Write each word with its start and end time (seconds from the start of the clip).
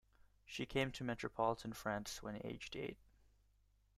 She 0.47 0.65
came 0.65 0.91
to 0.93 1.03
Metropolitan 1.03 1.73
France 1.73 2.23
when 2.23 2.41
aged 2.43 2.75
eight. 2.75 2.97